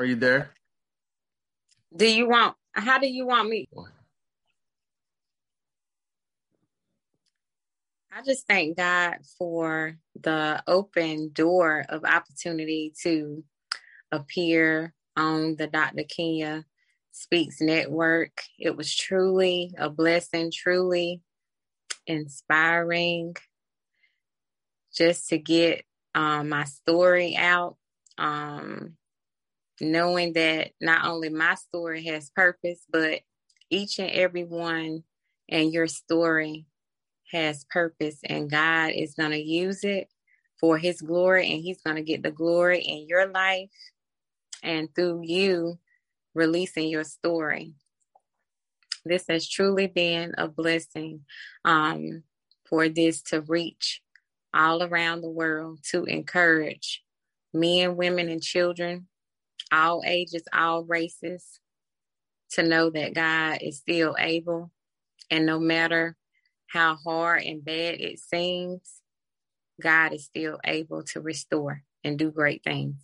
[0.00, 0.48] Are you there?
[1.94, 2.56] Do you want?
[2.72, 3.68] How do you want me?
[8.10, 13.44] I just thank God for the open door of opportunity to
[14.10, 16.04] appear on the Dr.
[16.04, 16.64] Kenya
[17.12, 18.40] Speaks Network.
[18.58, 21.20] It was truly a blessing, truly
[22.06, 23.36] inspiring
[24.96, 27.76] just to get um, my story out.
[28.16, 28.96] Um,
[29.80, 33.20] knowing that not only my story has purpose, but
[33.70, 35.04] each and every one
[35.48, 36.66] and your story
[37.32, 40.08] has purpose, and God is going to use it
[40.58, 43.70] for His glory, and He's going to get the glory in your life
[44.62, 45.78] and through you
[46.34, 47.72] releasing your story.
[49.04, 51.24] This has truly been a blessing
[51.64, 52.22] um,
[52.68, 54.02] for this to reach
[54.52, 57.02] all around the world to encourage
[57.54, 59.06] men, women, and children,
[59.72, 61.60] all ages, all races,
[62.52, 64.70] to know that God is still able.
[65.30, 66.16] And no matter
[66.66, 69.00] how hard and bad it seems,
[69.80, 72.96] God is still able to restore and do great things.